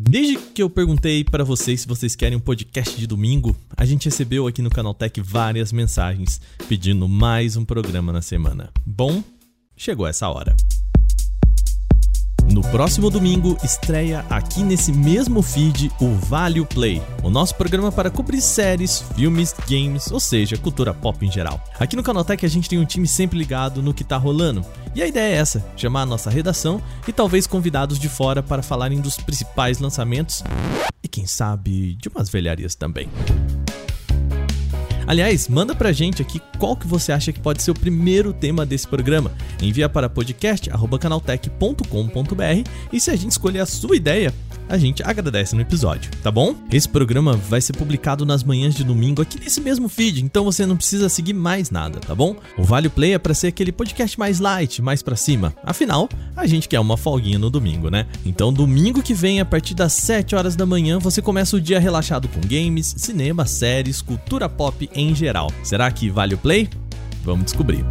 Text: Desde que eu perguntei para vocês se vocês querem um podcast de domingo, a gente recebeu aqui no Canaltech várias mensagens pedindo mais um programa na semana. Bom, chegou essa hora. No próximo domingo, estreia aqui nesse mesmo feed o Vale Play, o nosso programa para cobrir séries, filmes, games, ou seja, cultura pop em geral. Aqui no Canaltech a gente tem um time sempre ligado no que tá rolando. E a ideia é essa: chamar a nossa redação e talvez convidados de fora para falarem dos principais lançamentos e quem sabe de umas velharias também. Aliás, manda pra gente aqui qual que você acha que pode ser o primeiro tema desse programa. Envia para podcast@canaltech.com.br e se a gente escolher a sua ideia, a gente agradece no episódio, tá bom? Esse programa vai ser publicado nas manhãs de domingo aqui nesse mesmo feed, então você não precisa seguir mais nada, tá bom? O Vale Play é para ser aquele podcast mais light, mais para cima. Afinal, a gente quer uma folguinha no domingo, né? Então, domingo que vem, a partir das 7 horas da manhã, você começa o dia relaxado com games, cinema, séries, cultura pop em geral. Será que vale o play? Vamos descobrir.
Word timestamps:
Desde 0.00 0.38
que 0.38 0.62
eu 0.62 0.70
perguntei 0.70 1.24
para 1.24 1.42
vocês 1.42 1.80
se 1.80 1.88
vocês 1.88 2.14
querem 2.14 2.38
um 2.38 2.40
podcast 2.40 2.96
de 2.96 3.04
domingo, 3.04 3.56
a 3.76 3.84
gente 3.84 4.04
recebeu 4.04 4.46
aqui 4.46 4.62
no 4.62 4.70
Canaltech 4.70 5.20
várias 5.20 5.72
mensagens 5.72 6.40
pedindo 6.68 7.08
mais 7.08 7.56
um 7.56 7.64
programa 7.64 8.12
na 8.12 8.22
semana. 8.22 8.70
Bom, 8.86 9.24
chegou 9.76 10.06
essa 10.06 10.28
hora. 10.28 10.54
No 12.58 12.62
próximo 12.72 13.08
domingo, 13.08 13.56
estreia 13.62 14.26
aqui 14.28 14.64
nesse 14.64 14.90
mesmo 14.90 15.42
feed 15.42 15.92
o 16.00 16.12
Vale 16.12 16.66
Play, 16.66 17.00
o 17.22 17.30
nosso 17.30 17.54
programa 17.54 17.92
para 17.92 18.10
cobrir 18.10 18.40
séries, 18.40 19.04
filmes, 19.14 19.54
games, 19.70 20.10
ou 20.10 20.18
seja, 20.18 20.56
cultura 20.56 20.92
pop 20.92 21.24
em 21.24 21.30
geral. 21.30 21.62
Aqui 21.78 21.94
no 21.94 22.02
Canaltech 22.02 22.44
a 22.44 22.48
gente 22.48 22.68
tem 22.68 22.76
um 22.76 22.84
time 22.84 23.06
sempre 23.06 23.38
ligado 23.38 23.80
no 23.80 23.94
que 23.94 24.02
tá 24.02 24.16
rolando. 24.16 24.66
E 24.92 25.00
a 25.00 25.06
ideia 25.06 25.36
é 25.36 25.36
essa: 25.36 25.64
chamar 25.76 26.02
a 26.02 26.06
nossa 26.06 26.30
redação 26.30 26.82
e 27.06 27.12
talvez 27.12 27.46
convidados 27.46 27.96
de 27.96 28.08
fora 28.08 28.42
para 28.42 28.60
falarem 28.60 29.00
dos 29.00 29.16
principais 29.18 29.78
lançamentos 29.78 30.42
e 31.00 31.06
quem 31.06 31.26
sabe 31.26 31.94
de 31.94 32.08
umas 32.08 32.28
velharias 32.28 32.74
também. 32.74 33.08
Aliás, 35.08 35.48
manda 35.48 35.74
pra 35.74 35.90
gente 35.90 36.20
aqui 36.20 36.38
qual 36.58 36.76
que 36.76 36.86
você 36.86 37.12
acha 37.12 37.32
que 37.32 37.40
pode 37.40 37.62
ser 37.62 37.70
o 37.70 37.74
primeiro 37.74 38.30
tema 38.30 38.66
desse 38.66 38.86
programa. 38.86 39.32
Envia 39.62 39.88
para 39.88 40.06
podcast@canaltech.com.br 40.06 42.70
e 42.92 43.00
se 43.00 43.10
a 43.10 43.16
gente 43.16 43.30
escolher 43.30 43.60
a 43.60 43.66
sua 43.66 43.96
ideia, 43.96 44.34
a 44.68 44.76
gente 44.76 45.02
agradece 45.02 45.54
no 45.54 45.62
episódio, 45.62 46.10
tá 46.22 46.30
bom? 46.30 46.54
Esse 46.70 46.88
programa 46.88 47.34
vai 47.34 47.60
ser 47.60 47.72
publicado 47.72 48.26
nas 48.26 48.44
manhãs 48.44 48.74
de 48.74 48.84
domingo 48.84 49.22
aqui 49.22 49.38
nesse 49.40 49.60
mesmo 49.60 49.88
feed, 49.88 50.24
então 50.24 50.44
você 50.44 50.66
não 50.66 50.76
precisa 50.76 51.08
seguir 51.08 51.32
mais 51.32 51.70
nada, 51.70 51.98
tá 52.00 52.14
bom? 52.14 52.36
O 52.56 52.62
Vale 52.62 52.88
Play 52.88 53.14
é 53.14 53.18
para 53.18 53.34
ser 53.34 53.48
aquele 53.48 53.72
podcast 53.72 54.18
mais 54.18 54.40
light, 54.40 54.82
mais 54.82 55.02
para 55.02 55.16
cima. 55.16 55.54
Afinal, 55.62 56.08
a 56.36 56.46
gente 56.46 56.68
quer 56.68 56.80
uma 56.80 56.96
folguinha 56.96 57.38
no 57.38 57.50
domingo, 57.50 57.90
né? 57.90 58.06
Então, 58.24 58.52
domingo 58.52 59.02
que 59.02 59.14
vem, 59.14 59.40
a 59.40 59.44
partir 59.44 59.74
das 59.74 59.92
7 59.94 60.34
horas 60.34 60.54
da 60.54 60.66
manhã, 60.66 60.98
você 60.98 61.22
começa 61.22 61.56
o 61.56 61.60
dia 61.60 61.78
relaxado 61.78 62.28
com 62.28 62.40
games, 62.40 62.94
cinema, 62.98 63.46
séries, 63.46 64.02
cultura 64.02 64.48
pop 64.48 64.88
em 64.94 65.14
geral. 65.14 65.50
Será 65.62 65.90
que 65.90 66.10
vale 66.10 66.34
o 66.34 66.38
play? 66.38 66.68
Vamos 67.24 67.46
descobrir. 67.46 67.84